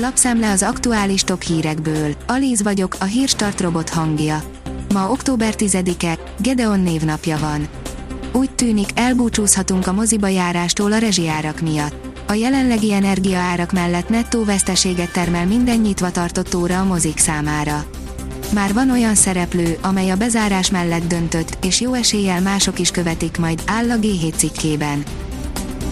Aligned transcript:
Lapszemle 0.00 0.50
az 0.50 0.62
aktuális 0.62 1.22
top 1.22 1.42
hírekből. 1.42 2.14
Alíz 2.26 2.62
vagyok, 2.62 2.96
a 3.00 3.04
hírstart 3.04 3.60
robot 3.60 3.88
hangja. 3.88 4.42
Ma 4.92 5.10
október 5.10 5.54
10-e, 5.56 6.18
Gedeon 6.42 6.80
névnapja 6.80 7.38
van. 7.38 7.68
Úgy 8.32 8.50
tűnik, 8.50 8.88
elbúcsúzhatunk 8.94 9.86
a 9.86 9.92
moziba 9.92 10.28
járástól 10.28 10.92
a 10.92 10.98
rezsiárak 10.98 11.60
miatt. 11.60 11.94
A 12.26 12.32
jelenlegi 12.32 12.92
energiaárak 12.92 13.72
mellett 13.72 14.08
nettó 14.08 14.44
veszteséget 14.44 15.12
termel 15.12 15.46
minden 15.46 15.78
nyitva 15.78 16.10
tartott 16.10 16.54
óra 16.54 16.80
a 16.80 16.84
mozik 16.84 17.18
számára. 17.18 17.84
Már 18.54 18.74
van 18.74 18.90
olyan 18.90 19.14
szereplő, 19.14 19.78
amely 19.80 20.10
a 20.10 20.16
bezárás 20.16 20.70
mellett 20.70 21.06
döntött, 21.06 21.64
és 21.64 21.80
jó 21.80 21.94
eséllyel 21.94 22.40
mások 22.40 22.78
is 22.78 22.90
követik 22.90 23.38
majd, 23.38 23.62
áll 23.66 23.90
a 23.90 23.96
G7 23.98 24.36
cikkében. 24.36 25.02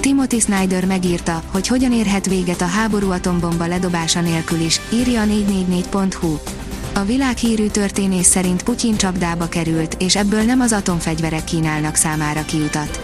Timothy 0.00 0.40
Snyder 0.40 0.84
megírta, 0.84 1.42
hogy 1.52 1.66
hogyan 1.66 1.92
érhet 1.92 2.26
véget 2.26 2.60
a 2.60 2.66
háború 2.66 3.10
atombomba 3.10 3.66
ledobása 3.66 4.20
nélkül 4.20 4.60
is, 4.60 4.80
írja 4.92 5.20
a 5.20 5.24
444.hu. 5.24 6.38
A 6.94 7.04
világhírű 7.04 7.66
történész 7.66 8.28
szerint 8.28 8.62
Putyin 8.62 8.96
csapdába 8.96 9.48
került, 9.48 9.96
és 9.98 10.16
ebből 10.16 10.42
nem 10.42 10.60
az 10.60 10.72
atomfegyverek 10.72 11.44
kínálnak 11.44 11.94
számára 11.94 12.44
kiutat. 12.44 13.00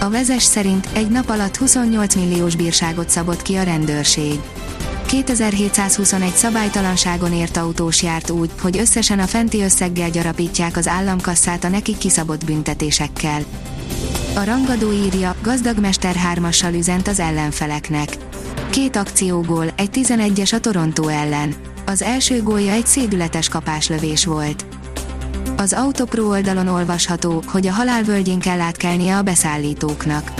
A 0.00 0.10
vezes 0.10 0.42
szerint 0.42 0.88
egy 0.92 1.08
nap 1.08 1.28
alatt 1.28 1.56
28 1.56 2.14
milliós 2.14 2.56
bírságot 2.56 3.10
szabott 3.10 3.42
ki 3.42 3.54
a 3.54 3.62
rendőrség. 3.62 4.40
2721 5.06 6.32
szabálytalanságon 6.34 7.32
ért 7.32 7.56
autós 7.56 8.02
járt 8.02 8.30
úgy, 8.30 8.50
hogy 8.60 8.78
összesen 8.78 9.18
a 9.18 9.26
fenti 9.26 9.62
összeggel 9.62 10.10
gyarapítják 10.10 10.76
az 10.76 10.88
államkasszát 10.88 11.64
a 11.64 11.68
nekik 11.68 11.98
kiszabott 11.98 12.44
büntetésekkel. 12.44 13.44
A 14.36 14.44
rangadó 14.44 14.92
írja, 14.92 15.34
gazdag 15.42 15.78
mester 15.78 16.14
hármassal 16.14 16.74
üzent 16.74 17.08
az 17.08 17.20
ellenfeleknek. 17.20 18.08
Két 18.70 18.96
akciógól, 18.96 19.66
egy 19.76 19.88
11-es 19.92 20.54
a 20.54 20.60
Toronto 20.60 21.08
ellen. 21.08 21.54
Az 21.86 22.02
első 22.02 22.42
gólja 22.42 22.72
egy 22.72 22.86
szédületes 22.86 23.48
kapáslövés 23.48 24.24
volt. 24.24 24.64
Az 25.56 25.72
Autopro 25.72 26.28
oldalon 26.28 26.68
olvasható, 26.68 27.42
hogy 27.46 27.66
a 27.66 27.72
halálvölgyén 27.72 28.38
kell 28.38 28.60
átkelnie 28.60 29.16
a 29.16 29.22
beszállítóknak. 29.22 30.32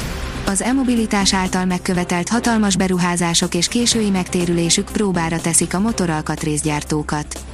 Az 0.47 0.63
e-mobilitás 0.63 1.35
által 1.35 1.65
megkövetelt 1.65 2.29
hatalmas 2.29 2.77
beruházások 2.77 3.55
és 3.55 3.69
késői 3.69 4.11
megtérülésük 4.11 4.91
próbára 4.93 5.41
teszik 5.41 5.75
a 5.75 5.81
motoralkatrészgyártókat. 5.81 7.45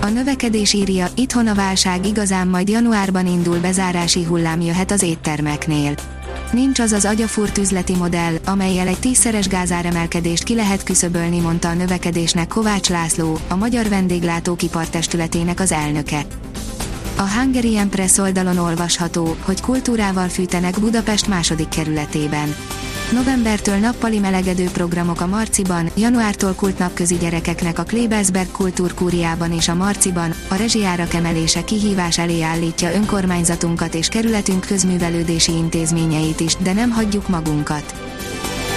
A 0.00 0.08
növekedés 0.08 0.72
írja, 0.72 1.06
itthon 1.14 1.46
a 1.46 1.54
válság 1.54 2.06
igazán 2.06 2.48
majd 2.48 2.68
januárban 2.68 3.26
indul 3.26 3.58
bezárási 3.58 4.24
hullám 4.24 4.60
jöhet 4.60 4.90
az 4.90 5.02
éttermeknél. 5.02 5.94
Nincs 6.52 6.78
az 6.78 6.92
az 6.92 7.04
agyafúrt 7.04 7.58
üzleti 7.58 7.94
modell, 7.94 8.34
amelyel 8.44 8.88
egy 8.88 8.98
tízszeres 8.98 9.48
gázáremelkedést 9.48 10.42
ki 10.42 10.54
lehet 10.54 10.82
küszöbölni, 10.82 11.40
mondta 11.40 11.68
a 11.68 11.74
növekedésnek 11.74 12.48
Kovács 12.48 12.88
László, 12.88 13.38
a 13.48 13.56
Magyar 13.56 13.88
Vendéglátók 13.88 14.58
Testületének 14.90 15.60
az 15.60 15.72
elnöke. 15.72 16.26
A 17.16 17.30
Hungary 17.38 17.78
Press 17.90 18.18
oldalon 18.18 18.58
olvasható, 18.58 19.36
hogy 19.40 19.60
kultúrával 19.60 20.28
fűtenek 20.28 20.80
Budapest 20.80 21.26
második 21.26 21.68
kerületében. 21.68 22.54
Novembertől 23.12 23.76
nappali 23.76 24.18
melegedő 24.18 24.64
programok 24.64 25.20
a 25.20 25.26
Marciban, 25.26 25.90
januártól 25.96 26.52
kultnapközi 26.52 27.16
gyerekeknek 27.16 27.78
a 27.78 27.82
Klebersberg 27.82 28.50
kultúrkúriában 28.50 29.52
és 29.52 29.68
a 29.68 29.74
Marciban, 29.74 30.34
a 30.48 30.54
rezsijárak 30.54 31.14
emelése 31.14 31.64
kihívás 31.64 32.18
elé 32.18 32.42
állítja 32.42 32.94
önkormányzatunkat 32.94 33.94
és 33.94 34.08
kerületünk 34.08 34.66
közművelődési 34.66 35.52
intézményeit 35.52 36.40
is, 36.40 36.56
de 36.56 36.72
nem 36.72 36.90
hagyjuk 36.90 37.28
magunkat. 37.28 37.94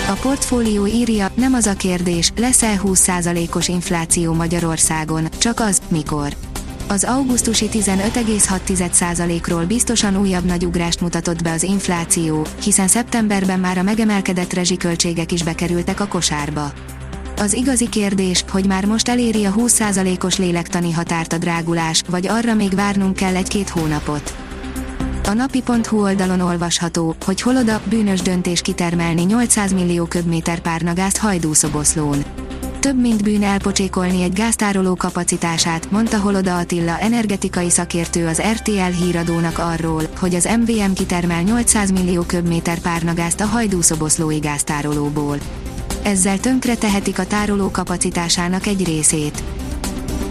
A 0.10 0.14
portfólió 0.22 0.86
írja, 0.86 1.32
nem 1.34 1.54
az 1.54 1.66
a 1.66 1.74
kérdés, 1.74 2.32
lesz-e 2.36 2.82
20%-os 2.84 3.68
infláció 3.68 4.34
Magyarországon, 4.34 5.28
csak 5.38 5.60
az, 5.60 5.82
mikor 5.88 6.36
az 6.92 7.04
augusztusi 7.04 7.70
15,6%-ról 7.72 9.66
biztosan 9.66 10.18
újabb 10.18 10.44
nagy 10.44 10.66
ugrást 10.66 11.02
mutatott 11.02 11.44
be 11.44 11.52
az 11.52 11.64
infláció, 11.64 12.46
hiszen 12.64 12.88
szeptemberben 12.88 13.60
már 13.60 13.78
a 13.78 13.84
megemelkedett 13.84 14.54
rezsiköltségek 14.54 15.32
is 15.32 15.44
bekerültek 15.44 16.00
a 16.00 16.08
kosárba. 16.08 16.72
Az 17.38 17.54
igazi 17.54 17.90
kérdés, 17.90 18.46
hogy 18.50 18.66
már 18.66 18.86
most 18.86 19.10
eléri 19.10 19.46
a 19.46 19.54
20%-os 19.54 20.38
lélektani 20.38 20.92
határt 20.92 21.34
a 21.34 21.38
drágulás, 21.38 22.04
vagy 22.10 22.28
arra 22.28 22.54
még 22.54 22.76
várnunk 22.76 23.16
kell 23.16 23.36
egy-két 23.36 23.70
hónapot. 23.70 24.36
A 25.24 25.34
napi.hu 25.34 26.02
oldalon 26.02 26.40
olvasható, 26.40 27.16
hogy 27.26 27.42
holoda 27.42 27.82
bűnös 27.90 28.22
döntés 28.22 28.62
kitermelni 28.62 29.22
800 29.22 29.74
millió 29.74 30.06
köbméter 30.06 30.60
párnagázt 30.60 31.18
hajdúszoboszlón 31.18 32.24
több 32.82 33.02
mint 33.02 33.24
bűn 33.24 33.44
elpocsékolni 33.44 34.24
egy 34.24 34.34
gáztároló 34.34 34.96
kapacitását, 34.96 35.92
mondta 35.92 36.20
Holoda 36.20 36.58
Attila 36.58 37.00
energetikai 37.00 37.70
szakértő 37.70 38.28
az 38.28 38.42
RTL 38.54 39.04
híradónak 39.04 39.58
arról, 39.58 40.04
hogy 40.20 40.36
az 40.36 40.50
MVM 40.60 40.94
kitermel 40.94 41.42
800 41.42 41.92
millió 41.92 42.22
köbméter 42.22 42.80
párnagázt 42.80 43.42
a 43.42 43.46
hajdúszoboszlói 43.46 44.38
gáztárolóból. 44.38 45.38
Ezzel 46.04 46.40
tönkre 46.40 46.76
tehetik 46.76 47.20
a 47.20 47.26
tároló 47.26 47.72
kapacitásának 47.72 48.66
egy 48.66 48.86
részét. 48.86 49.44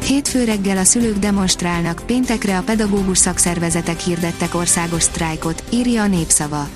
Hétfő 0.04 0.44
reggel 0.44 0.76
a 0.76 0.84
szülők 0.84 1.18
demonstrálnak, 1.18 2.02
péntekre 2.06 2.58
a 2.58 2.62
pedagógus 2.62 3.18
szakszervezetek 3.18 4.00
hirdettek 4.00 4.54
országos 4.54 5.02
sztrájkot, 5.02 5.62
írja 5.72 6.02
a 6.02 6.06
népszava. 6.06 6.68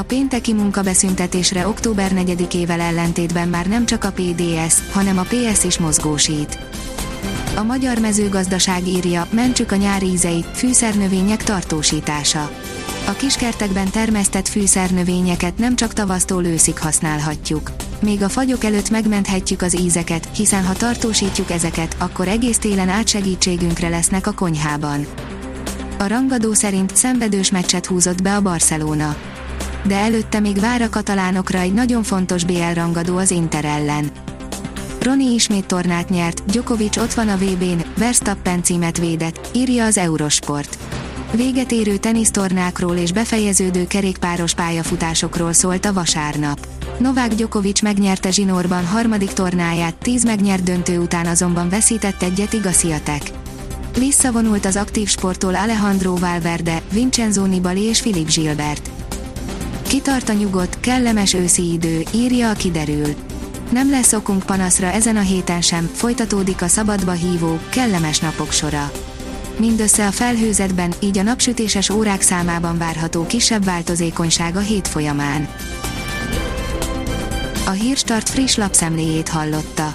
A 0.00 0.02
pénteki 0.02 0.52
munkabeszüntetésre 0.52 1.68
október 1.68 2.12
4-ével 2.14 2.80
ellentétben 2.80 3.48
már 3.48 3.66
nem 3.66 3.86
csak 3.86 4.04
a 4.04 4.12
PDS, 4.12 4.74
hanem 4.92 5.18
a 5.18 5.22
PS 5.22 5.64
is 5.64 5.78
mozgósít. 5.78 6.58
A 7.56 7.62
magyar 7.62 7.98
mezőgazdaság 7.98 8.86
írja, 8.86 9.26
mentsük 9.30 9.72
a 9.72 9.76
nyári 9.76 10.06
ízeit, 10.06 10.46
fűszernövények 10.54 11.42
tartósítása. 11.44 12.50
A 13.06 13.12
kiskertekben 13.12 13.90
termesztett 13.90 14.48
fűszernövényeket 14.48 15.58
nem 15.58 15.76
csak 15.76 15.92
tavasztól 15.92 16.44
őszig 16.44 16.78
használhatjuk. 16.78 17.70
Még 18.02 18.22
a 18.22 18.28
fagyok 18.28 18.64
előtt 18.64 18.90
megmenthetjük 18.90 19.62
az 19.62 19.80
ízeket, 19.80 20.28
hiszen 20.36 20.64
ha 20.64 20.72
tartósítjuk 20.72 21.50
ezeket, 21.50 21.96
akkor 21.98 22.28
egész 22.28 22.58
télen 22.58 22.88
átsegítségünkre 22.88 23.88
lesznek 23.88 24.26
a 24.26 24.32
konyhában. 24.32 25.06
A 25.98 26.06
rangadó 26.06 26.52
szerint 26.52 26.96
szenvedős 26.96 27.50
meccset 27.50 27.86
húzott 27.86 28.22
be 28.22 28.34
a 28.34 28.40
Barcelona 28.40 29.16
de 29.86 29.96
előtte 29.96 30.40
még 30.40 30.60
vár 30.60 30.82
a 30.82 30.88
katalánokra 30.88 31.58
egy 31.58 31.72
nagyon 31.72 32.02
fontos 32.02 32.44
BL 32.44 32.72
rangadó 32.74 33.16
az 33.16 33.30
Inter 33.30 33.64
ellen. 33.64 34.10
Roni 35.00 35.34
ismét 35.34 35.66
tornát 35.66 36.08
nyert, 36.08 36.44
Djokovic 36.44 36.96
ott 36.96 37.14
van 37.14 37.28
a 37.28 37.36
VB-n, 37.36 37.80
Verstappen 37.96 38.62
címet 38.62 38.98
védett, 38.98 39.48
írja 39.54 39.84
az 39.84 39.98
Eurosport. 39.98 40.78
Véget 41.32 41.72
érő 41.72 41.96
tenisztornákról 41.96 42.96
és 42.96 43.12
befejeződő 43.12 43.86
kerékpáros 43.86 44.54
pályafutásokról 44.54 45.52
szólt 45.52 45.84
a 45.84 45.92
vasárnap. 45.92 46.66
Novák 46.98 47.34
Djokovic 47.34 47.82
megnyerte 47.82 48.30
zsinórban 48.30 48.86
harmadik 48.86 49.32
tornáját, 49.32 49.94
tíz 49.94 50.24
megnyert 50.24 50.62
döntő 50.62 50.98
után 50.98 51.26
azonban 51.26 51.68
veszített 51.68 52.22
egyet 52.22 52.52
Igasiatek. 52.52 53.22
Visszavonult 53.98 54.64
az 54.64 54.76
aktív 54.76 55.08
sporttól 55.08 55.54
Alejandro 55.54 56.16
Valverde, 56.16 56.82
Vincenzo 56.92 57.46
Nibali 57.46 57.82
és 57.82 58.00
Filip 58.00 58.32
Gilbert. 58.34 58.90
Kitart 59.90 60.28
a 60.28 60.32
nyugodt, 60.32 60.80
kellemes 60.80 61.34
őszi 61.34 61.72
idő, 61.72 62.02
írja 62.14 62.50
a 62.50 62.52
kiderül. 62.52 63.14
Nem 63.70 63.90
lesz 63.90 64.12
okunk 64.12 64.42
panaszra 64.42 64.86
ezen 64.86 65.16
a 65.16 65.20
héten 65.20 65.60
sem, 65.60 65.90
folytatódik 65.94 66.62
a 66.62 66.68
szabadba 66.68 67.12
hívó, 67.12 67.58
kellemes 67.70 68.18
napok 68.18 68.52
sora. 68.52 68.90
Mindössze 69.56 70.06
a 70.06 70.10
felhőzetben, 70.10 70.92
így 71.00 71.18
a 71.18 71.22
napsütéses 71.22 71.90
órák 71.90 72.20
számában 72.20 72.78
várható 72.78 73.26
kisebb 73.26 73.64
változékonyság 73.64 74.56
a 74.56 74.60
hét 74.60 74.88
folyamán. 74.88 75.48
A 77.66 77.70
Hírstart 77.70 78.28
friss 78.28 78.54
lapszemléjét 78.54 79.28
hallotta. 79.28 79.94